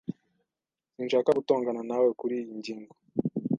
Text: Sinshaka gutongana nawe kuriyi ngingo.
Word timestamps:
Sinshaka 0.93 1.29
gutongana 1.37 1.81
nawe 1.89 2.09
kuriyi 2.19 2.53
ngingo. 2.57 2.93